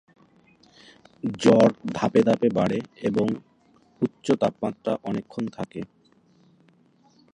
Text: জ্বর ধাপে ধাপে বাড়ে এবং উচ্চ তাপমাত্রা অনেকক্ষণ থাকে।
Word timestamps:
জ্বর 1.39 1.69
ধাপে 1.93 2.21
ধাপে 2.23 2.47
বাড়ে 2.49 2.79
এবং 3.01 3.27
উচ্চ 4.01 4.25
তাপমাত্রা 4.41 4.93
অনেকক্ষণ 5.03 5.43
থাকে। 5.47 5.81